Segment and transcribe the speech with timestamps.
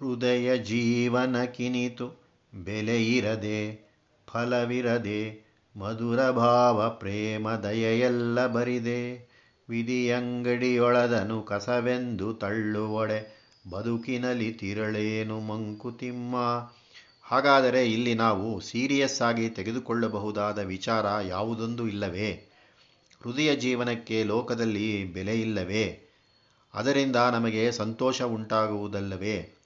[0.00, 3.88] ಹೃದಯ ಜೀವನ ಕಿನಿತು ಬೆಲೆಯಿರದೆ
[4.26, 9.28] ಫಲವಿರದೆ, ಮಧುರ ಭಾವ ಪ್ರೇಮ ದಯೆಯೆಲ್ಲ ಬರಿದೆ.
[9.68, 16.36] ವಿಧಿಯಂಗಡಿಯೊಳದನು ಕಸವೆಂದು ತಳ್ಳುವೊಡೆ, ಬದುಕಿನಲ್ಲಿ ತಿರಳೇನು ಮಂಕುತಿಮ್ಮ
[17.22, 22.30] ಹಾಗಾದರೆ ಇಲ್ಲಿ ನಾವು ಸೀರಿಯಸ್ ಆಗಿ ತೆಗೆದುಕೊಳ್ಳಬಹುದಾದ ವಿಚಾರ ಯಾವುದೊಂದು ಇಲ್ಲವೇ?
[23.24, 26.00] ಹೃದಯ ಜೀವನಕ್ಕೆ ಲೋಕದಲ್ಲಿ ಬೆಲೆ ಇಲ್ಲವೇ?
[26.74, 29.57] ಅದರಿಂದ ನಮಗೆ ಸಂತೋಷ ಉಂಟಾಗುವುದಲ್ಲವೇ?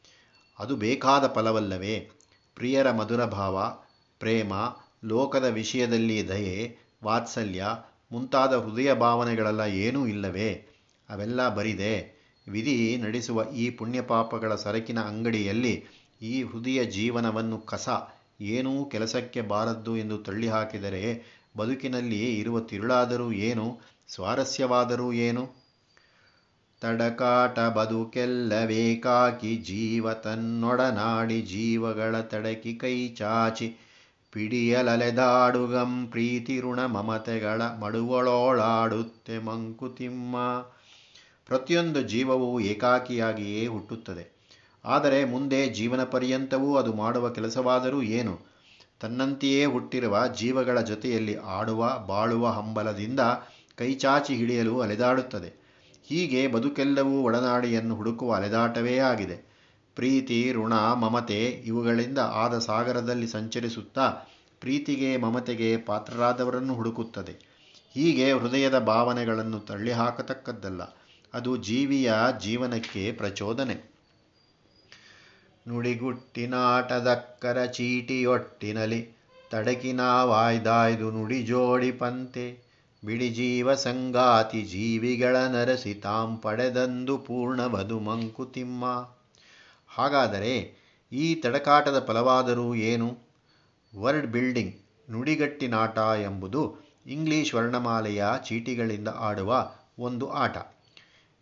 [0.59, 2.11] ಅದು ಬೇಕಾದ ಫಲವಲ್ಲವೇ?
[2.55, 3.77] ಪ್ರಿಯರ ಮಧುರ ಭಾವ,
[4.19, 4.53] ಪ್ರೇಮ,
[5.05, 7.67] ಲೋಕದ ವಿಷಯದಲ್ಲಿ ದಯೆ, ವಾತ್ಸಲ್ಯ,
[8.13, 10.67] ಮುಂತಾದ ಹೃದಯ ಭಾವನೆಗಳೆಲ್ಲ ಏನೂ ಇಲ್ಲವೇ?
[11.11, 12.23] ಅವೆಲ್ಲ ಬರಿದೆ.
[12.49, 15.85] ವಿಧಿ ನಡೆಸುವ ಈ ಪುಣ್ಯಪಾಪಗಳ ಸರಕಿನ ಅಂಗಡಿಯಲ್ಲಿ
[16.23, 17.89] ಈ ಹೃದಯ ಜೀವನವನ್ನು ಕಸ,
[18.41, 21.23] ಏನೂ ಕೆಲಸಕ್ಕೆ ಬಾರದ್ದು ಎಂದು ತಳ್ಳಿಹಾಕಿದರೆ
[21.57, 25.62] ಬದುಕಿನಲ್ಲಿ ಇರುವ ತಿರುಳಾದರೂ ಏನು, ಸ್ವಾರಸ್ಯವಾದರೂ ಏನು?
[26.83, 33.77] ತಡಕಾಟ ಬದುಕೆಲ್ಲವೇಕಾಕಿ ಜೀವ ತನ್ನೊಡನಾಡಿ ಜೀವಗಳ ತಡಕಿ ಕೈ ಚಾಚಿ
[34.33, 40.37] ಪಿಡಿಯಲಲೆದಾಡುಗಂ ಪ್ರೀತಿ ಋಣ ಮಮತೆಗಳ ಮಡುವಳೋಳಾಡುತ್ತೆ ಮಂಕುತಿಮ್ಮ
[41.47, 44.43] ಪ್ರತಿಯೊಂದು ಜೀವವು ಏಕಾಕಿಯಾಗಿಯೇ ಹುಟ್ಟುತ್ತದೆ.
[44.85, 48.41] ಆದರೆ ಮುಂದೆ ಜೀವನ ಪರ್ಯಂತವೂ ಅದು ಮಾಡುವ ಕೆಲಸವಾದರೂ ಏನು?
[49.01, 53.21] ತನ್ನಂತೆಯೇ ಹುಟ್ಟಿರುವ ಜೀವಗಳ ಜೊತೆಯಲ್ಲಿ ಆಡುವ, ಬಾಳುವ ಹಂಬಲದಿಂದ
[53.77, 55.62] ಕೈಚಾಚಿ ಹಿಡಿಯಲು ಅಲೆದಾಡುತ್ತದೆ.
[56.13, 59.53] ಹೀಗೆ ಬದುಕೆಲ್ಲವೂ ಒಡನಾಡಿಯನ್ನು ಹುಡುಕುವ ಅಲೆದಾಟವೇ ಆಗಿದೆ.
[59.95, 64.09] ಪ್ರೀತಿ, ಋಣ, ಮಮತೆ ಇವುಗಳಿಂದ ಆದ ಸಾಗರದಲ್ಲಿ ಸಂಚರಿಸುತ್ತಾ
[64.61, 67.53] ಪ್ರೀತಿಗೆ, ಮಮತೆಗೆ ಪಾತ್ರರಾದವರನ್ನು ಹುಡುಕುತ್ತದೆ.
[67.95, 70.83] ಹೀಗೆ ಹೃದಯದ ಭಾವನೆಗಳನ್ನು ತಳ್ಳಿಹಾಕತಕ್ಕದ್ದಲ್ಲ.
[71.35, 73.93] ಅದು ಜೀವಿಯ ಜೀವನಕ್ಕೆ ಪ್ರಚೋದನೆ.
[75.69, 79.17] ನುಡಿಗುಟ್ಟಿನಾಟದಕ್ಕರ ಚೀಟಿಯೊಟ್ಟಿನಲಿ
[79.51, 82.72] ತಡಕಿನ ವಾಯ್ದಾಯ್ದು ನುಡಿ ಜೋಡಿ ಪಂತೆ.
[83.05, 88.85] ಬಿಡಿ ಜೀವ ಸಂಗಾತಿ ಜೀವಿಗಳ ನರಸಿ ತಾಂ ಪಡೆದಂದು ಪೂರ್ಣವದು ಮಂಕುತಿಮ್ಮ.
[89.89, 90.53] ಹಾಗಾದರೆ
[91.13, 93.09] ಈ ತಡಕಾಟದ ಫಲವಾದರೂ ಏನು?
[93.95, 94.77] ವರ್ಡ್ ಬಿಲ್ಡಿಂಗ್
[95.11, 96.63] ನುಡಿಗಟ್ಟಿನಾಟ ಎಂಬುದು
[97.07, 100.57] ಇಂಗ್ಲಿಷ್ ವರ್ಣಮಾಲೆಯ ಚೀಟಿಗಳಿಂದ ಆಡುವ ಒಂದು ಆಟ.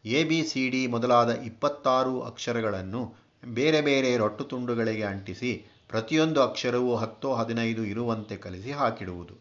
[0.04, 3.02] ಎ ಬಿ ಸಿ ಡಿ ಮೊದಲಾದ ಇಪ್ಪತ್ತಾರು ಅಕ್ಷರಗಳನ್ನು
[3.44, 5.52] ಬೇರೆ ಬೇರೆ ರೊಟ್ಟು ತುಂಡುಗಳಿಗೆ ಅಂಟಿಸಿ
[5.88, 9.34] ಪ್ರತಿಯೊಂದು ಅಕ್ಷರವೂ ಹತ್ತೋ ಹದಿನೈದು ಇರುವಂತೆ ಕಲಿಸಿ ಹಾಕಿಡುವುದು.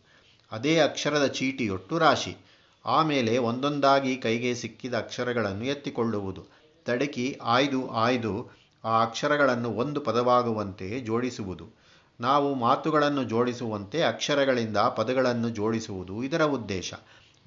[0.51, 2.37] ಅದೇ ಅಕ್ಷರದ ಚೀಟಿಯೊಟ್ಟು ರಾಶಿ.
[2.85, 6.45] ಆಮೇಲೆ ಒಂದೊಂದಾಗಿ ಕೈಗೆ ಸಿಕ್ಕಿದ ಅಕ್ಷರಗಳನ್ನು ಎತ್ತಿಕೊಳ್ಳುವುದು.
[6.85, 8.51] ತಡಕಿ ಆಯ್ದು ಆಯ್ದು
[8.83, 11.79] ಆ ಅಕ್ಷರಗಳನ್ನು ಒಂದು ಪದವಾಗುವಂತೆ ಜೋಡಿಸುವುದು.
[12.21, 16.93] ನಾವು ಮಾತುಗಳನ್ನು ಜೋಡಿಸುವಂತೆ ಅಕ್ಷರಗಳಿಂದ ಪದಗಳನ್ನು ಜೋಡಿಸುವುದು ಇದರ ಉದ್ದೇಶ.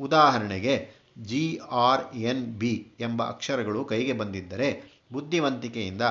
[0.01, 0.91] ಉದಾಹರಣೆಗೆ,
[1.23, 6.03] ಜಿ ಆರ್ ಎನ್ ಬಿ ಎಂಬ ಅಕ್ಷರಗಳು ಕೈಗೆ ಬಂದಿದ್ದರೆ ಬುದ್ಧಿವಂತಿಕೆಯಿಂದ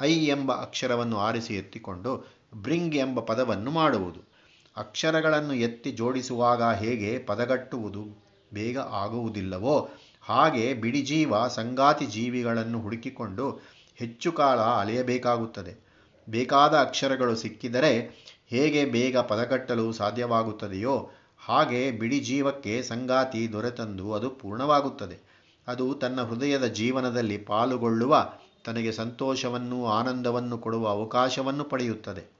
[0.00, 4.29] ಐ ಎಂಬ ಅಕ್ಷರವನ್ನು ಆರಿಸಿ ಎತ್ತಿಕೊಂಡು ಬ್ರಿಂಗ್ ಎಂಬ ಪದವನ್ನು ಮಾಡುವುದು.
[4.76, 9.90] ಅಕ್ಷರಗಳನ್ನು ಎತ್ತಿ ಜೋಡಿಸುವಾಗ ಹೇಗೆ ಪದಗಟ್ಟುವುದು ಬೇಗ ಆಗುವುದಿಲ್ಲವೋ,
[10.22, 13.60] ಹಾಗೆ ಬಿಡಿ ಜೀವ ಸಂಗಾತಿ ಜೀವಿಗಳನ್ನು ಹುಡುಕಿಕೊಂಡು
[13.96, 15.90] ಹೆಚ್ಚು ಕಾಲ ಅಲೆಯಬೇಕಾಗುತ್ತದೆ.
[16.28, 25.30] ಬೇಕಾದ ಅಕ್ಷರಗಳು ಸಿಕ್ಕಿದರೆ ಹೇಗೆ ಬೇಗ ಪದಗಟ್ಟಲು ಸಾಧ್ಯವಾಗುತ್ತದೆಯೋ, ಹಾಗೆ ಬಿಡಿ ಜೀವಕ್ಕೆ ಸಂಗಾತಿ ದೊರೆತಂದು ಅದು ಪೂರ್ಣವಾಗುತ್ತದೆ.
[25.68, 28.32] ಅದು ತನ್ನ ಹೃದಯದ ಜೀವನದಲ್ಲಿ ಪಾಲುಗೊಳ್ಳುವ,
[28.64, 32.39] ತನಗೆ ಸಂತೋಷವನ್ನು ಆನಂದವನ್ನು ಕೊಡುವ ಅವಕಾಶವನ್ನು ಪಡೆಯುತ್ತದೆ.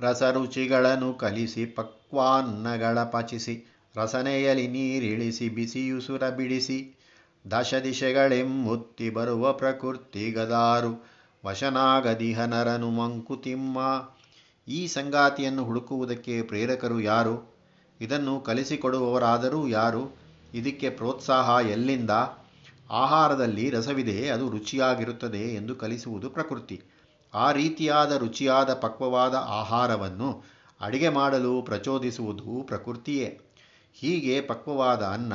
[0.00, 6.96] ರಸರುಚಿಗಳನ್ನು ಕಲಿಸಿ, ಪಕ್ವಾನ್ನಗಳ ಪಚಿಸಿ, ರಸನೆಯಲ್ಲಿ ನೀರಿಳಿಸಿ, ಬಿಸಿಯುಸುರ ಬಿಡಿಸಿ
[7.50, 11.06] ದಶ ದಿಶೆಗಳೆಂಬುತ್ತಿ ಬರುವ ಪ್ರಕೃತಿ ಗದಾರು,
[11.46, 13.78] ವಶನಾಗದಿಹನರನು ಮಂಕುತಿಮ್ಮ.
[14.68, 17.58] ಈ ಸಂಗಾತಿಯನ್ನು ಹುಡುಕುವುದಕ್ಕೆ ಪ್ರೇರಕರು ಯಾರು?
[18.00, 20.18] ಇದನ್ನು ಕಲಿಸಿಕೊಡುವವರಾದರೂ ಯಾರು?
[20.54, 22.10] ಇದಕ್ಕೆ ಪ್ರೋತ್ಸಾಹ ಎಲ್ಲಿಂದ?
[22.90, 26.82] ಆಹಾರದಲ್ಲಿ ರಸವಿದೆ, ಅದು ರುಚಿಯಾಗಿರುತ್ತದೆ ಎಂದು ಕಲಿಸುವುದು ಪ್ರಕೃತಿ.
[27.34, 30.44] ಆ ರೀತಿಯಾದ ರುಚಿಯಾದ ಪಕ್ವವಾದ ಆಹಾರವನ್ನು
[30.80, 33.40] ಅಡಿಗೆ ಮಾಡಲು ಪ್ರಚೋದಿಸುವುದು ಪ್ರಕೃತಿಯೇ.
[33.94, 35.32] ಹೀಗೆ ಪಕ್ವವಾದ ಅನ್ನ,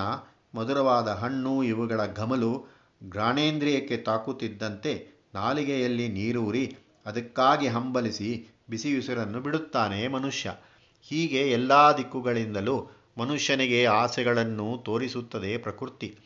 [0.56, 2.68] ಮಧುರವಾದ ಹಣ್ಣು ಇವುಗಳ ಘಮಲು
[3.10, 6.76] ಘ್ರಾಣೇಂದ್ರಿಯಕ್ಕೆ ತಾಕುತ್ತಿದ್ದಂತೆ ನಾಲಿಗೆಯಲ್ಲಿ ನೀರೂರಿ
[7.06, 10.54] ಅದಕ್ಕಾಗಿ ಹಂಬಲಿಸಿ ಬಿಸಿಯುಸಿರನ್ನು ಬಿಡುತ್ತಾನೆ ಮನುಷ್ಯ.
[11.02, 16.18] ಹೀಗೆ ಎಲ್ಲ ದಿಕ್ಕುಗಳಿಂದಲೂ ಮನುಷ್ಯನಿಗೆ ಆಸೆಗಳನ್ನು ತೋರಿಸುತ್ತದೆ ಪ್ರಕೃತಿ.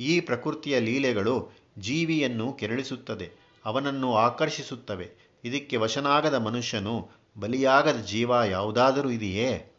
[0.00, 3.43] ಈ ಪ್ರಕೃತಿಯ ಲೀಲೆಗಳು ಜೀವಿಯನ್ನು ಕೆರಳಿಸುತ್ತದೆ.
[3.64, 5.10] ಅವನನ್ನು ಆಕರ್ಷಿಸುತ್ತವೆ.
[5.44, 9.70] ಇದಕ್ಕೆ ವಶನಾಗದ ಮನುಷ್ಯನು ಬಲಿಯಾಗದ ಜೀವ ಯಾವುದಾದರೂ ಇದೆಯೇ?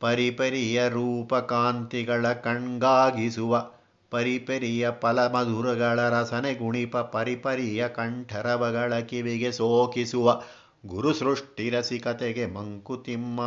[0.00, 3.70] ಪರಿಪರಿಯ ರೂಪಕಾಂತಿಗಳ ಕಣ್ಗಾಗಿಸುವ,
[4.10, 10.42] ಪರಿಪರಿಯ ಫಲಮಧುರಗಳ ರಸನೆ ಗುಣಿಪ ಪರಿಪರಿಯ ಕಂಠರವಗಳ ಕಿವಿಗೆ ಸೋಕಿಸುವ,
[10.86, 13.40] ಗುರು ಸೃಷ್ಟಿ ರಸಿಕತೆಗೆ ಮಂಕುತಿಮ್ಮ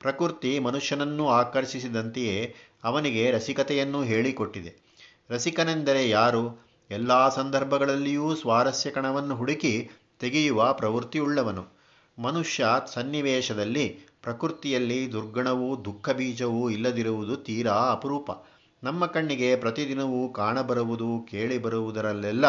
[0.00, 2.54] ಪ್ರಕೃತಿ ಮನುಷ್ಯನನ್ನು ಆಕರ್ಷಿಸಿದಂತೆಯೇ
[2.84, 4.76] ಅವನಿಗೆ ರಸಿಕತೆಯನ್ನು ಹೇಳಿಕೊಟ್ಟಿದೆ.
[5.30, 6.69] ರಸಿಕನೆಂದರೆ ಯಾರು?
[6.90, 9.90] ಎಲ್ಲ ಸಂದರ್ಭಗಳಲ್ಲಿಯೂ ಸ್ವಾರಸ್ಯ ಕಣವನ್ನು ಹುಡುಕಿ
[10.20, 11.66] ತೆಗೆಯುವ ಪ್ರವೃತ್ತಿಯುಳ್ಳವನು.
[12.18, 13.88] ಮನುಷ್ಯ ಸನ್ನಿವೇಶದಲ್ಲಿ
[14.22, 18.30] ಪ್ರಕೃತಿಯಲ್ಲಿ ದುರ್ಗಣವೂ ದುಃಖ ಬೀಜವೂ ಇಲ್ಲದಿರುವುದು ತೀರಾ ಅಪರೂಪ.
[18.84, 22.44] ನಮ್ಮ ಕಣ್ಣಿಗೆ ಪ್ರತಿದಿನವೂ ಕಾಣಬರುವುದು, ಕೇಳಿಬರುವುದರಲ್ಲೆಲ್ಲ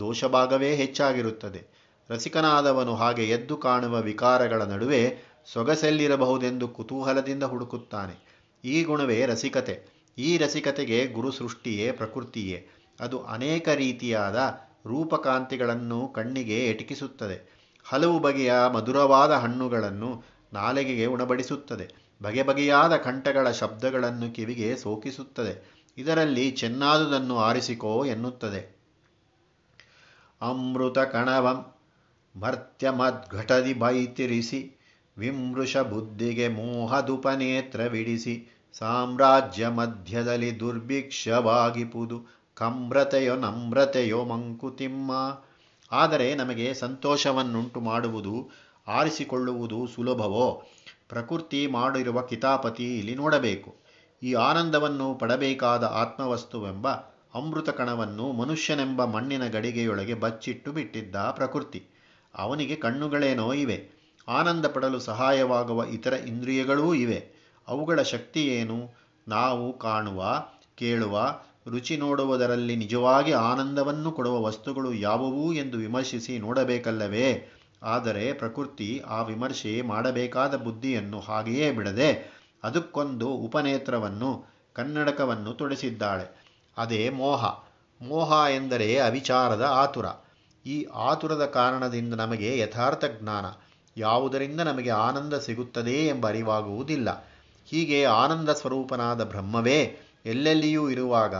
[0.00, 1.66] ದೋಷಭಾಗವೇ ಹೆಚ್ಚಾಗಿರುತ್ತದೆ.
[2.10, 5.16] ರಸಿಕನಾದವನು ಹಾಗೆ ಎದ್ದು ಕಾಣುವ ವಿಕಾರಗಳ ನಡುವೆ
[5.52, 8.42] ಸೊಗಸೆಲ್ಲಿರಬಹುದೆಂದು ಕುತೂಹಲದಿಂದ ಹುಡುಕುತ್ತಾನೆ.
[8.64, 9.98] ಈ ಗುಣವೇ ರಸಿಕತೆ.
[10.18, 12.68] ಈ ರಸಿಕತೆಗೆ ಗುರು ಸೃಷ್ಟಿಯೇ ಪ್ರಕೃತಿಯೇ.
[13.00, 17.58] ಅದು ಅನೇಕ ರೀತಿಯಾದ ರೂಪಕಾಂತಿಗಳನ್ನು ಕಣ್ಣಿಗೆ ಎಟಕಿಸುತ್ತದೆ.
[17.84, 21.94] ಹಲವು ಬಗೆಯ ಮಧುರವಾದ ಹಣ್ಣುಗಳನ್ನು ನಾಲಿಗೆಗೆ ಉಣಬಡಿಸುತ್ತದೆ.
[22.22, 25.78] ಬಗೆ ಬಗೆಯಾದ ಕಂಠಗಳ ಶಬ್ದಗಳನ್ನು ಕಿವಿಗೆ ಸೋಕಿಸುತ್ತದೆ.
[25.98, 28.78] ಇದರಲ್ಲಿ ಚೆನ್ನಾದುದನ್ನು ಆರಿಸಿಕೋ ಎನ್ನುತ್ತದೆ.
[30.40, 31.64] ಅಮೃತ ಕಣವಂ
[32.40, 34.76] ಮರ್ತ್ಯಮದ್ಘಟದಿ ಬೈತಿರಿಸಿ
[35.18, 45.40] ವಿಮೃಷ ಬುದ್ಧಿಗೆ ಮೋಹದುಪನೇತ್ರವಿಡಿಸಿ ಸಾಮ್ರಾಜ್ಯ ಮಧ್ಯದಲ್ಲಿ ದುರ್ಭಿಕ್ಷವಾಗಿಪುದು ಕಮ್ರತೆಯೋ ನಮ್ರತೆಯೋ ಮಂಕುತಿಮ್ಮ.
[45.92, 48.50] ಆದರೆ ನಮಗೆ ಸಂತೋಷವನ್ನುಂಟು ಮಾಡುವುದು,
[48.88, 50.66] ಆರಿಸಿಕೊಳ್ಳುವುದು ಸುಲಭವೋ?
[51.08, 53.76] ಪ್ರಕೃತಿ ಮಾಡಿರುವ ಕಿತಾಪತಿ ಇಲ್ಲಿ ನೋಡಬೇಕು.
[54.22, 56.88] ಈ ಆನಂದವನ್ನು ಪಡಬೇಕಾದ ಆತ್ಮವಸ್ತುವೆಂಬ
[57.34, 61.84] ಅಮೃತ ಕಣವನ್ನು ಮನುಷ್ಯನೆಂಬ ಮಣ್ಣಿನ ಗಡಿಗೆಯೊಳಗೆ ಬಚ್ಚಿಟ್ಟು ಬಿಟ್ಟಿದ್ದ ಪ್ರಕೃತಿ.
[62.34, 63.90] ಅವನಿಗೆ ಕಣ್ಣುಗಳೇನೋ ಇವೆ.
[64.28, 67.30] ಆನಂದ ಪಡಲು ಸಹಾಯವಾಗುವ ಇತರ ಇಂದ್ರಿಯಗಳೂ ಇವೆ.
[67.68, 68.90] ಅವುಗಳ ಶಕ್ತಿ ಏನು?
[69.28, 70.42] ನಾವು ಕಾಣುವ,
[70.76, 71.40] ಕೇಳುವ
[71.70, 77.52] ರುಚಿ ನೋಡುವುದರಲ್ಲಿ ನಿಜವಾಗಿ ಆನಂದವನ್ನು ಕೊಡುವ ವಸ್ತುಗಳು ಯಾವುವು ಎಂದು ವಿಮರ್ಶಿಸಿ ನೋಡಬೇಕಲ್ಲವೇ?
[77.82, 86.44] ಆದರೆ ಪ್ರಕೃತಿ ಆ ವಿಮರ್ಶೆ ಮಾಡಬೇಕಾದ ಬುದ್ಧಿಯನ್ನು ಹಾಗೆಯೇ ಬಿಡದೆ ಅದಕ್ಕೊಂದು ಉಪನೇತ್ರವನ್ನು, ಕನ್ನಡಕವನ್ನು ತೊಡಿಸಿದ್ದಾಳೆ.
[86.78, 87.44] ಅದೇ ಮೋಹ.
[88.08, 90.06] ಮೋಹ ಎಂದರೆ ಅವಿಚಾರದ ಆತುರ.
[90.66, 93.44] ಈ ಆತುರದ ಕಾರಣದಿಂದ ನಮಗೆ ಯಥಾರ್ಥ ಜ್ಞಾನ.
[93.96, 97.28] ಯಾವುದರಿಂದ ನಮಗೆ ಆನಂದ ಸಿಗುತ್ತದೆ ಎಂಬ ಅರಿವಾಗುವುದಿಲ್ಲ.
[97.66, 101.34] ಹೀಗೆ ಆನಂದ ಸ್ವರೂಪನಾದ ಬ್ರಹ್ಮವೇ ಎಲ್ಲೆಲ್ಲಿಯೂ ಇರುವಾಗ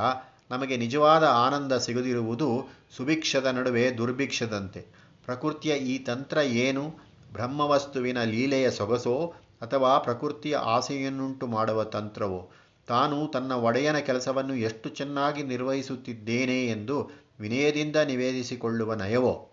[0.50, 4.86] ನಮಗೆ ನಿಜವಾದ ಆನಂದ ಸಿಗದಿರುವುದು ಸುಭಿಕ್ಷದ ನಡುವೆ ದುರ್ಭಿಕ್ಷದಂತೆ.
[5.24, 6.94] ಪ್ರಕೃತಿಯ ಈ ತಂತ್ರ ಏನು?
[7.32, 12.50] ಬ್ರಹ್ಮವಸ್ತುವಿನ ಲೀಲೆಯ ಸೊಗಸೋ ಅಥವಾ ಪ್ರಕೃತಿಯ ಆಸೆಯನ್ನುಂಟು ಮಾಡುವ ತಂತ್ರವೋ?
[12.86, 17.10] ತಾನು ತನ್ನ ಒಡೆಯನ ಕೆಲಸವನ್ನು ಎಷ್ಟು ಚೆನ್ನಾಗಿ ನಿರ್ವಹಿಸುತ್ತಿದ್ದೇನೆ ಎಂದು
[17.40, 19.50] ವಿನಯದಿಂದ ನಿವೇದಿಸಿಕೊಳ್ಳುವ ನಯವೋ?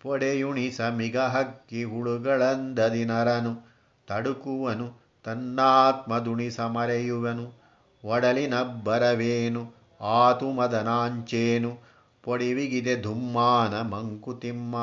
[0.00, 3.74] ಪೊಡೆಯುಣಿಸ ಮಿಗ ಹಕ್ಕಿ ಹುಳುಗಳಂದದಿ ನರನು,
[4.06, 7.63] ತಡುಕುವನು ತನ್ನಾತ್ಮದುಣಿಸ ಮರೆಯುವನು
[8.04, 9.74] ಒಡಲಿನಬ್ಬರವೇನು?
[10.00, 11.78] ಆತು ಮದನಾಂಚೇನು?
[12.22, 14.76] ಪೊಡಿವಿಗಿದೆ ಧುಮ್ಮಾನ ಮಂಕುತಿಮ್ಮ.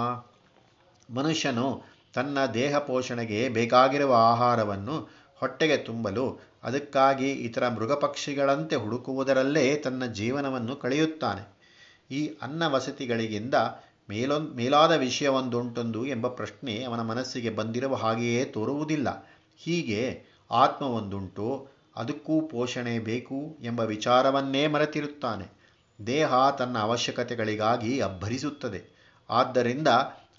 [1.13, 1.81] ಮನುಷ್ಯನು
[2.13, 11.61] ತನ್ನ ದೇಹ ಪೋಷಣೆಗೆ ಬೇಕಾಗಿರುವ ಆಹಾರವನ್ನು ಹೊಟ್ಟೆಗೆ ತುಂಬಲು ಅದಕ್ಕಾಗಿ ಇತರ ಮೃಗಪಕ್ಷಿಗಳಂತೆ ಹುಡುಕುವುದರಲ್ಲೇ ತನ್ನ ಜೀವನವನ್ನು ಕಳೆಯುತ್ತಾನೆ.
[12.11, 13.55] ಈ ಅನ್ನ ವಸತಿಗಳಿಗಿಂತ
[14.09, 19.27] ಮೇಲೊಂದು ಮೇಲಾದ ವಿಷಯವೊಂದುಂಟೊಂದು ಎಂಬ ಪ್ರಶ್ನೆ ಅವನ ಮನಸ್ಸಿಗೆ ಬಂದಿರುವ ಹಾಗೆಯೇ ತೋರುವುದಿಲ್ಲ.
[19.57, 25.61] ಹೀಗೆ ಆತ್ಮವೊಂದುಂಟು ಅದಕ್ಕೂ ಪೋಷಣೆ ಬೇಕು ಎಂಬ ವಿಚಾರವನ್ನೇ ಮರೆತಿರುತ್ತಾನೆ.
[26.07, 29.01] ದೇಹ ತನ್ನ ಅವಶ್ಯಕತೆಗಳಿಗಾಗಿ ಅಬ್ಬರಿಸುತ್ತದೆ.
[29.29, 29.87] ಆದ್ದರಿಂದ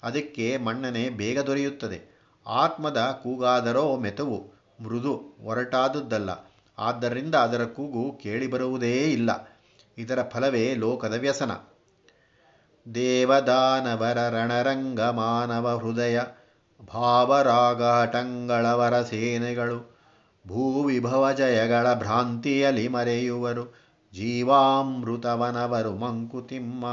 [0.03, 2.23] ಅದಕ್ಕೆ ಮನ್ನಣೆ ಬೇಗ ದೊರೆಯುತ್ತದೆ.
[2.47, 4.53] ಆತ್ಮದ ಕೂಗಾದರೋ ಮೆತವು,
[4.83, 6.29] ಮೃದು, ಒರಟಾದದ್ದಲ್ಲ.
[6.77, 9.59] ಆದ್ದರಿಂದ ಅದರ ಕೂಗು ಕೇಳಿಬರುವುದೇ ಇಲ್ಲ.
[9.97, 11.51] ಇದರ ಫಲವೇ ಲೋಕದ ವ್ಯಸನ.
[12.95, 16.19] ದೇವದಾನವರ ರಣರಂಗ ಮಾನವ ಹೃದಯ
[16.93, 19.92] ಭಾವರಾಗಟಂಗಳವರ ಸೇನೆಗಳು
[20.47, 23.83] ಭೂವಿಭವ ಜಯಗಳ ಭ್ರಾಂತಿಯಲ್ಲಿ ಮರೆಯುವರು.
[24.13, 26.85] ಜೀವಾಮೃತವನವರು ಮಂಕುತಿಮ್ಮ.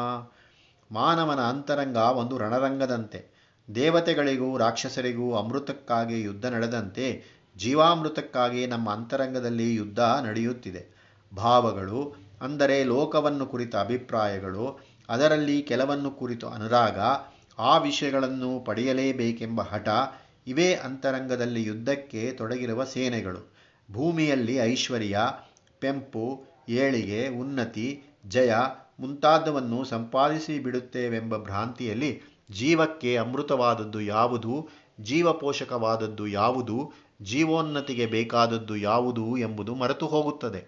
[0.92, 3.40] ಮಾನವನ ಅಂತರಂಗ ಒಂದು ರಣರಂಗದಂತೆ.
[3.74, 7.22] ದೇವತೆಗಳಿಗೂ ರಾಕ್ಷಸರಿಗೂ ಅಮೃತಕ್ಕಾಗಿ ಯುದ್ಧ ನಡೆದಂತೆ
[7.56, 11.00] ಜೀವಾಮೃತಕ್ಕಾಗಿ ನಮ್ಮ ಅಂತರಂಗದಲ್ಲಿ ಯುದ್ಧ ನಡೆಯುತ್ತಿದೆ.
[11.36, 16.98] ಭಾವಗಳು, ಅಂದರೆ ಲೋಕವನ್ನು ಕುರಿತ ಅಭಿಪ್ರಾಯಗಳು, ಅದರಲ್ಲಿ ಕೆಲವನ್ನು ಕುರಿತು ಅನುರಾಗ,
[17.58, 19.88] ಆ ವಿಷಯಗಳನ್ನು ಪಡೆಯಲೇಬೇಕೆಂಬ ಹಠ
[20.50, 23.54] ಇವೇ ಅಂತರಂಗದಲ್ಲಿ ಯುದ್ಧಕ್ಕೆ ತೊಡಗಿರುವ ಸೇನೆಗಳು.
[23.92, 25.18] ಭೂಮಿಯಲ್ಲಿ ಐಶ್ವರ್ಯ,
[25.80, 28.54] ಪೆಂಪು, ಏಳಿಗೆ, ಉನ್ನತಿ, ಜಯ
[29.00, 34.68] ಮುಂತಾದವನ್ನು ಸಂಪಾದಿಸಿ ಬಿಡುತ್ತೇವೆಂಬ ಭ್ರಾಂತಿಯಲ್ಲಿ ಜೀವಕ್ಕೆ ಅಮೃತವಾದದ್ದು ಯಾವುದು,
[35.00, 36.92] ಜೀವಪೋಷಕವಾದದ್ದು ಯಾವುದು,
[37.22, 40.62] ಜೀವೋನ್ನತಿಗೆ ಬೇಕಾದದ್ದು ಯಾವುದು ಎಂಬುದು ಮರೆತು ಹೋಗುತ್ತದೆ.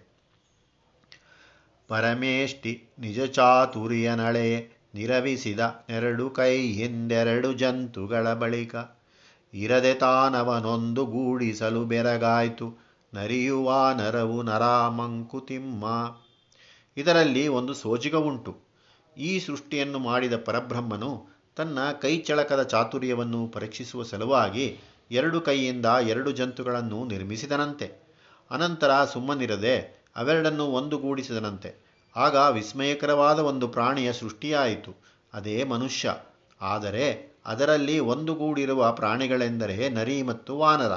[1.87, 8.75] ಪರಮೇಷ್ಠಿ ನಿಜ ಚಾತುರ್ಯ ನಳೆ ನಿರವಿಸಿದ ಎರಡು ಕೈ, ಹಿಂದೆರಡು ಜಂತುಗಳ ಬಳಿಕ.
[9.53, 12.83] ಇರದೆ ತಾನವನೊಂದು ಗೂಡಿಸಲು ಬೆರಗಾಯಿತು.
[13.13, 15.85] ನರಿಯುವ ನರವು ನರಾಮಂಕುತಿಮ್ಮ
[16.97, 18.57] ಇದರಲ್ಲಿ ಒಂದು ಸೋಜಿಗ ಉಂಟು
[19.17, 24.79] ಈ ಸೃಷ್ಟಿಯನ್ನು ಮಾಡಿದ ಪರಬ್ರಹ್ಮನು ತನ್ನ ಕೈಚಳಕದ ಚಾತುರ್ಯವನ್ನು ಪರೀಕ್ಷಿಸುವ ಸಲುವಾಗಿ
[25.11, 27.91] ಎರಡು ಕೈಯಿಂದ ಎರಡು ಜಂತುಗಳನ್ನು ನಿರ್ಮಿಸಿದನಂತೆ.
[28.51, 35.03] ಅನಂತರ ಸುಮ್ಮನಿರದೆ ಅವೆರಡನ್ನು ಒಂದುಗೂಡಿಸಿದನಂತೆ ಆಗ ವಿಸ್ಮಯಕರವಾದ ಒಂದು ಪ್ರಾಣಿಯ ಸೃಷ್ಟಿಯಾಯಿತು.
[35.33, 36.15] ಅದೇ ಮನುಷ್ಯ.
[36.61, 40.91] ಆದರೆ ಅದರಲ್ಲಿ ಒಂದುಗೂಡಿರುವ ಪ್ರಾಣಿಗಳೆಂದರೆ ನರಿ ಮತ್ತು ವಾನರ.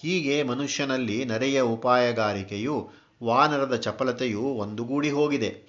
[0.00, 2.90] ಹೀಗೆ ಮನುಷ್ಯನಲ್ಲಿ ನರೆಯ ಉಪಾಯಗಾರಿಕೆಯು,
[3.22, 5.62] ವಾನರದ ಚಪಲತೆಯು ಒಂದುಗೂಡಿ ಹೋಗಿದೆ.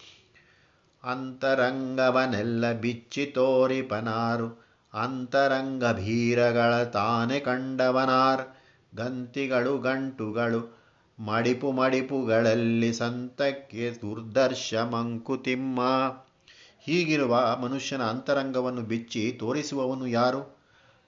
[1.03, 4.63] ಅಂತರಂಗವನೆಲ್ಲ ಬಿಚ್ಚಿ ತೋರಿಪನಾರು
[4.93, 8.41] ಅಂತರಂಗ ಭೀರಗಳ ತಾನೆ ಕಂಡವನಾರ್.
[8.95, 10.83] ಗಂತಿಗಳು ಗಂಟುಗಳು,
[11.19, 15.79] ಮಡಿಪು ಮಡಿಪುಗಳಲ್ಲಿ ಸಂತಕ್ಕೆ ದುರ್ದರ್ಶ ಮಂಕುತಿಮ್ಮ.
[16.85, 20.57] ಹೀಗಿರುವ ಮನುಷ್ಯನ ಅಂತರಂಗವನ್ನು ಬಿಚ್ಚಿ ತೋರಿಸುವವನು ಯಾರು?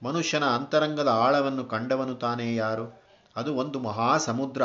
[0.02, 3.02] ಮನುಷ್ಯನ ಅಂತರಂಗದ ಆಳವನ್ನು ಕಂಡವನು ತಾನೇ ಯಾರು?
[3.36, 4.62] ಅದು ಒಂದು ಮಹಾ ಸಮುದ್ರ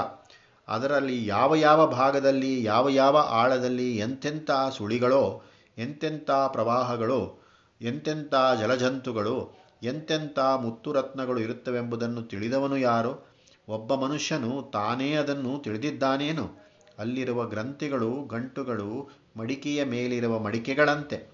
[0.68, 5.42] ಅದರಲ್ಲಿ ಯಾವ ಯಾವ ಭಾಗದಲ್ಲಿ, ಯಾವ ಯಾವ ಆಳದಲ್ಲಿ ಎಂತೆಂಥ ಸುಳಿಗಳೋ,
[5.78, 7.48] ಎಂತೆಂಥ ಪ್ರವಾಹಗಳು,
[7.82, 13.28] ಎಂತೆಂಥ ಜಲಜಂತುಗಳು, ಎಂತೆಂಥ ಮುತ್ತುರತ್ನಗಳು ಇರುತ್ತವೆಂಬುದನ್ನು ತಿಳಿದವನು ಯಾರು?
[13.70, 16.72] ಒಬ್ಬ ಮನುಷ್ಯನು ತಾನೇ ಅದನ್ನು ತಿಳಿದಿದ್ದಾನೇನು?
[17.00, 21.32] ಅಲ್ಲಿರುವ ಗ್ರಂಥಿಗಳು, ಗಂಟುಗಳು ಮಡಿಕೆಯ ಮೇಲಿರುವ ಮಡಿಕೆಗಳಂತೆ.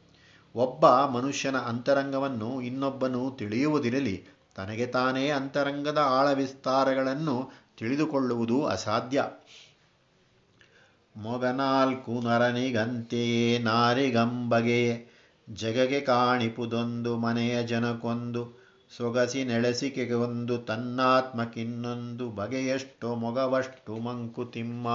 [0.56, 4.26] ಒಬ್ಬ ಮನುಷ್ಯನ ಅಂತರಂಗವನ್ನು ಇನ್ನೊಬ್ಬನು ತಿಳಿಯುವುದಿರಲಿ,
[4.56, 9.24] ತನಗೆ ತಾನೇ ಅಂತರಂಗದ ಆಳ ವಿಸ್ತಾರಗಳನ್ನು ತಿಳಿದುಕೊಳ್ಳುವುದು ಅಸಾಧ್ಯ.
[11.16, 15.06] ಮೊಗನಾಲ್ಕು ನರನಿಗಂತೆಯೇ ನಾರಿಗಂಬಗೆ,
[15.54, 24.88] ಜಗಗೆ ಕಾಣಿಪುದೊಂದು ಮನೆಯ ಜನಕೊಂದು, ಸೊಗಸಿ ನೆಳೆಸಿಕೆಗೊಂದು ತನ್ನಾತ್ಮಕ್ಕಿನ್ನೊಂದು ಬಗೆಯಷ್ಟು ಮೊಗವಷ್ಟು ಮಂಕುತಿಮ್ಮ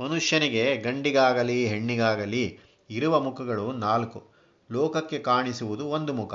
[0.00, 2.58] ಮನುಷ್ಯನಿಗೆ ಗಂಡಿಗಾಗಲಿ, ಹೆಣ್ಣಿಗಾಗಲಿ
[2.90, 4.30] ಇರುವ ಮುಖಗಳು ನಾಲ್ಕು.
[4.72, 6.34] ಲೋಕಕ್ಕೆ ಕಾಣಿಸುವುದು ಒಂದು ಮುಖ.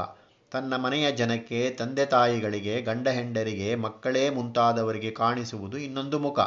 [0.51, 6.39] ತನ್ನ ಮನೆಯ ಜನಕ್ಕೆ, ತಂದೆ ತಾಯಿಗಳಿಗೆ, ಗಂಡ ಹೆಂಡರಿಗೆ, ಮಕ್ಕಳೇ ಮುಂತಾದವರಿಗೆ ಕಾಣಿಸುವುದು ಇನ್ನೊಂದು ಮುಖ.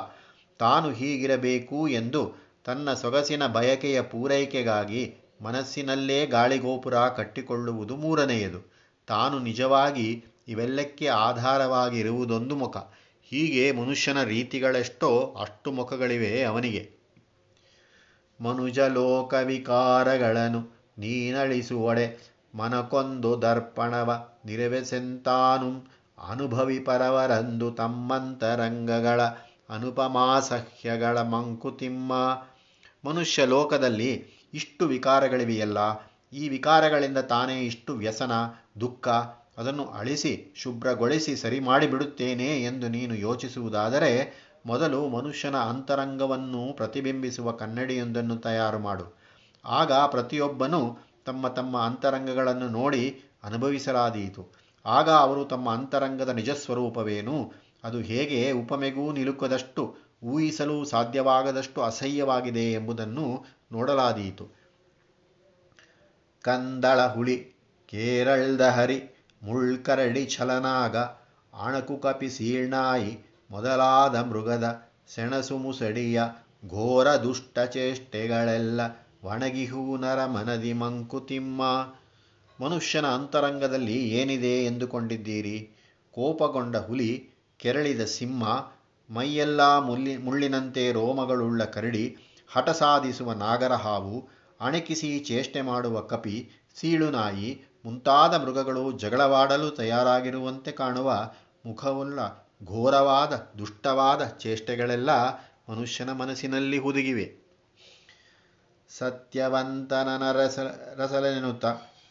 [0.59, 2.35] ತಾನು ಹೀಗಿರಬೇಕು ಎಂದು
[2.65, 8.73] ತನ್ನ ಸೊಗಸಿನ ಬಯಕೆಯ ಪೂರೈಕೆಗಾಗಿ ಮನಸ್ಸಿನಲ್ಲೇ ಗಾಳಿಗೋಪುರ ಕಟ್ಟಿಕೊಳ್ಳುವುದು ಮೂರನೆಯದು.
[9.07, 12.77] ತಾನು ನಿಜವಾಗಿ ಇವೆಲ್ಲಕ್ಕೆ ಆಧಾರವಾಗಿರುವುದೊಂದು ಮುಖ.
[13.23, 16.98] ಹೀಗೆ ಮನುಷ್ಯನ ರೀತಿಗಳೆಷ್ಟೋ ಅಷ್ಟು ಮುಖಗಳಿವೆ ಅವನಿಗೆ.
[18.41, 20.61] ಮನುಜ ಲೋಕ ವಿಕಾರಗಳನ್ನು
[20.99, 22.07] ನೀನಳಿಸುವಡೆ.
[22.55, 24.11] ಮನಕೊಂದು ದರ್ಪಣವ
[24.45, 25.71] ನಿರವೆಸೆಂತಾನು
[26.19, 29.21] ಅನುಭವಿ ಪರವರಂದು ತಮ್ಮಂತರಂಗಗಳ
[29.71, 32.13] ಅನುಪಮಾಸಹ್ಯಗಳ ಮಂಕುತಿಮ್ಮ.
[33.05, 34.11] ಮನುಷ್ಯ ಲೋಕದಲ್ಲಿ
[34.55, 35.79] ಇಷ್ಟು ವಿಕಾರಗಳಿವೆಯಲ್ಲ,
[36.33, 38.33] ಈ ವಿಕಾರಗಳಿಂದ ತಾನೇ ಇಷ್ಟು ವ್ಯಸನ,
[38.81, 39.07] ದುಃಖ,
[39.59, 44.13] ಅದನ್ನು ಅಳಿಸಿ, ಶುಭ್ರಗೊಳಿಸಿ ಸರಿ ಮಾಡಿಬಿಡುತ್ತೇನೆ ಎಂದು ನೀನು ಯೋಚಿಸುವುದಾದರೆ
[44.69, 49.19] ಮೊದಲು ಮನುಷ್ಯನ ಅಂತರಂಗವನ್ನು ಪ್ರತಿಬಿಂಬಿಸುವ ಕನ್ನಡಿಯೊಂದನ್ನು ತಯಾರು ಮಾಡು.
[49.65, 54.43] ಆಗ ಪ್ರತಿಯೊಬ್ಬನೂ ತಮ್ಮ ತಮ್ಮ ಅಂತರಂಗಗಳನ್ನು ನೋಡಿ ಅನುಭವಿಸಲಾದೀತು.
[54.87, 57.53] ಆಗ ಅವರು ತಮ್ಮ ಅಂತರಂಗದ ನಿಜಸ್ವರೂಪವೇನು?
[57.85, 64.47] ಅದು ಹೇಗೆ ಉಪಮೆಗೂ ನಿಲುಕದಷ್ಟು, ಊಹಿಸಲು ಸಾಧ್ಯವಾಗದಷ್ಟು ಅಸಹ್ಯವಾಗಿದೆ ಎಂಬುದನ್ನು ನೋಡಲಾದೀತು.
[66.43, 67.37] ಕಂದಳ ಹುಳಿ,
[67.87, 68.99] ಕೇರಳದ ಹರಿ,
[69.43, 70.97] ಮುಳ್ಕರಡಿ ಛಲನಾಗ
[71.55, 74.67] ಅಣಕು ಕಪಿ ಸೀಳ್ನಾಯಿ ಮೊದಲಾದ ಮೃಗದ
[75.15, 76.23] ಸೆಣಸು ಮುಸಡಿಯ
[76.69, 78.81] ಘೋರ ದುಷ್ಟ ಚೇಷ್ಟೆಗಳೆಲ್ಲ
[79.25, 81.63] ಒಣಗಿಹೂ ನರ ಮನದಿ ಮಂಕುತಿಮ್ಮ
[82.61, 85.71] ಮನುಷ್ಯನ ಅಂತರಂಗದಲ್ಲಿ ಏನಿದೆ ಎಂದುಕೊಂಡಿದ್ದೀರಿ?
[86.13, 88.45] ಕೋಪಗೊಂಡ ಹುಲಿ ಕೆರಳಿದ ಸಿಂಹ,
[89.11, 92.17] ಮೈಯೆಲ್ಲ ಮುಲ್ಲಿ ಮುಳ್ಳಿನಂತೆ ರೋಮಗಳುಳ್ಳ ಕರಡಿ,
[92.49, 94.29] ಹಠ ಸಾಧಿಸುವ ನಾಗರ ಹಾವು,
[94.61, 101.31] ಅಣಕಿಸಿ ಚೇಷ್ಟೆ ಮಾಡುವ ಕಪಿ ಸೀಳುನಾಯಿ ಮುಂತಾದ ಮೃಗಗಳು ಜಗಳವಾಡಲು ತಯಾರಾಗಿರುವಂತೆ ಕಾಣುವ
[101.67, 102.19] ಮುಖವುಳ್ಳ
[102.65, 105.11] ಘೋರವಾದ, ದುಷ್ಟವಾದ ಚೇಷ್ಟೆಗಳೆಲ್ಲ
[105.69, 107.49] ಮನುಷ್ಯನ ಮನಸ್ಸಿನಲ್ಲಿ ಹುದುಗಿವೆ.
[108.89, 110.59] ಸತ್ಯವಂತನನ ರಸ
[110.97, 111.67] ರಸಲೆನುತ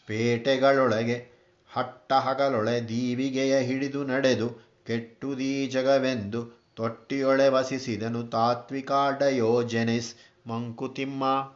[0.06, 1.28] ಪೇಟೆಗಳೊಳಗೆ,
[1.68, 4.48] ಹಟ್ಟಹಗಲೊಳೆ ದೀವಿಗೆಯ ಹಿಡಿದು ನಡೆದು
[4.86, 10.14] ಕೆಟ್ಟುದೀ ಜಗವೆಂದು ತೊಟ್ಟಿಯೊಳೆ ವಸಿಸಿದನು ತಾತ್ವಿಕ ಡಯೋಜೆನಿಸ್
[10.48, 11.52] ಮಂಕುತಿಮ್ಮ.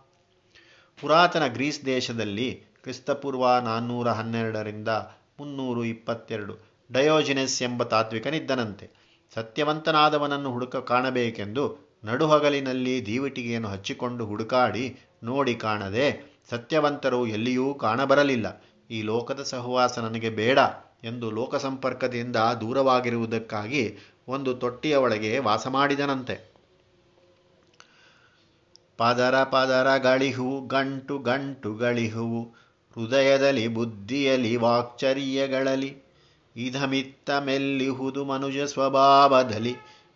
[1.00, 4.88] ಪುರಾತನ ಗ್ರೀಸ್ ದೇಶದಲ್ಲಿ ಕ್ರಿಸ್ತಪೂರ್ವ ನಾನ್ನೂರ ಹನ್ನೆರಡರಿಂದ
[5.40, 8.90] ಮುನ್ನೂರು ಇಪ್ಪತ್ತೆರಡು ಡಯೋಜಿನೆಸ್ ಎಂಬ ತಾತ್ವಿಕನಿದ್ದನಂತೆ
[9.34, 18.64] ಸತ್ಯವಂತನಾದವನನ್ನು ಹುಡುಕ ಕಾಣಬೇಕೆಂದು ನಡುಹಗಲಿನಲ್ಲಿ ದೀವಿಟಿಗೆಯನ್ನು ಹಚ್ಚಿಕೊಂಡು ಹುಡುಕಾಡಿ ನೋಡಿ ಕಾಣದೆ ಸತ್ಯವಂತರು ಎಲ್ಲಿಯೂ ಕಾಣಬರಲಿಲ್ಲ.
[18.90, 20.58] ಈ ಲೋಕದ ಸಹವಾಸ ನನಗೆ ಬೇಡ
[21.04, 26.52] ಎಂದು ಲೋಕಸಂಪರ್ಕದಿಂದ ದೂರವಾಗಿರುವುದಕ್ಕಾಗಿ ಒಂದು ತೊಟ್ಟಿಯ ಒಳಗೆ ವಾಸ ಮಾಡಿದನಂತೆ.
[28.96, 32.42] ಪಾದರ ಪದರ ಗಳಿಹು, ಗಂಟು ಗಂಟು ಗಳಿಹುವು
[32.96, 36.11] ಹೃದಯದಲ್ಲಿ ಬುದ್ಧಿಯಲ್ಲಿ ವಾಕ್ಚರ್ಯಗಳಲ್ಲಿ
[36.56, 39.74] ಇಧಮಿತ್ತ ಮೆಲ್ಲಿಹುದು ಮನುಜ ಸ್ವಭಾವದಲ್ಲಿ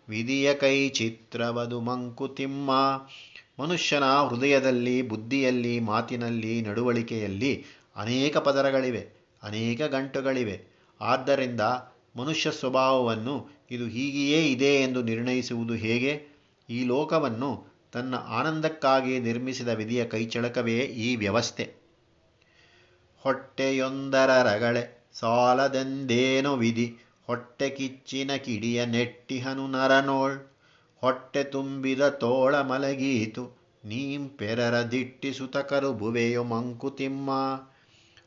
[0.08, 2.70] ವಿಧಿಯ ಕೈ ಚಿತ್ರವದು ಮಂಕುತಿಮ್ಮ.
[3.62, 7.64] ಮನುಷ್ಯನ ಹೃದಯದಲ್ಲಿ, ಬುದ್ಧಿಯಲ್ಲಿ, ಮಾತಿನಲ್ಲಿ, ನಡುವಳಿಕೆಯಲ್ಲಿ
[7.96, 9.08] ಅನೇಕ ಪದರಗಳಿವೆ,
[9.42, 10.62] ಅನೇಕ ಗಂಟುಗಳಿವೆ.
[11.00, 11.60] ಆದ್ದರಿಂದ
[12.16, 16.26] ಮನುಷ್ಯ ಸ್ವಭಾವವನ್ನು ಇದು ಹೀಗೆಯೇ ಇದೆ ಎಂದು ನಿರ್ಣಯಿಸುವುದು ಹೇಗೆ?
[16.70, 21.74] ಈ ಲೋಕವನ್ನು ತನ್ನ ಆನಂದಕ್ಕಾಗಿ ನಿರ್ಮಿಸಿದ ವಿಧಿಯ ಕೈಚಳಕವೇ ಈ ವ್ಯವಸ್ಥೆ.
[23.22, 26.96] ಹೊಟ್ಟೆಯೊಂದರ ರಗಳೆ ಸಾಲದೆಂದೇನೋ ವಿಧಿ.
[27.26, 30.36] ಹೊಟ್ಟೆ ಕಿಚ್ಚಿನ ಕಿಡಿಯ ನೆಟ್ಟಿಹನು ನರನೋಳ್.
[31.00, 33.44] ಹೊಟ್ಟೆ ತುಂಬಿದ ತೋಳ ಮಲಗೀತು.
[33.84, 37.30] ನೀಂಪೆರರ ದಿಟ್ಟಿಸುತ ಕರುಬುವೆಯೋ ಮಂಕುತಿಮ್ಮ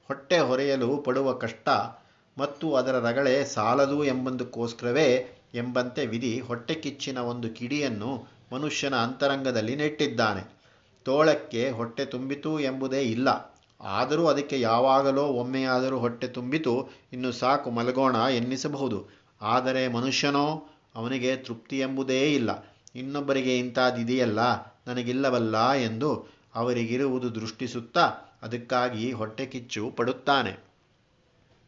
[0.08, 1.70] ಹೊಟ್ಟೆ ಹೊರೆಯಲು ಪಡುವ ಕಷ್ಟ.
[2.38, 10.44] ಮತ್ತು ಅದರ ರಗಳೆ ಸಾಲದು ಎಂಬುದಕ್ಕೋಸ್ಕರವೇ ಎಂಬಂತೆ ವಿಧಿ ಹೊಟ್ಟೆ ಕಿಚ್ಚಿನ ಒಂದು ಕಿಡಿಯನ್ನು ಮನುಷ್ಯನ ಅಂತರಂಗದಲ್ಲಿ ನೆಟ್ಟಿದ್ದಾನೆ.
[11.04, 13.59] ತೋಳಕ್ಕೆ ಹೊಟ್ಟೆ ತುಂಬಿತು ಎಂಬುದೇ ಇಲ್ಲ.
[13.82, 19.06] ಆದರೂ ಅದಕ್ಕೆ ಯಾವಾಗಲೋ ಒಮ್ಮೆಯಾದರೂ ಹೊಟ್ಟೆ ತುಂಬಿತು, ಇನ್ನು ಸಾಕು ಮಲಗೋಣ ಎನ್ನಿಸಬಹುದು.
[19.42, 22.74] ಆದರೆ ಮನುಷ್ಯನೋ, ಅವನಿಗೆ ತೃಪ್ತಿ ಎಂಬುದೇ ಇಲ್ಲ.
[22.96, 24.40] ಇನ್ನೊಬ್ಬರಿಗೆ ಇಂಥದ್ದಿದೆಯಲ್ಲ?
[24.88, 30.69] ನನಗಿಲ್ಲವಲ್ಲ ಎಂದು ಅವರಿಗಿರುವುದು ದೃಷ್ಟಿಸುತ್ತಾ ಅದಕ್ಕಾಗಿ ಹೊಟ್ಟೆ ಕಿಚ್ಚು ಪಡುತ್ತಾನೆ.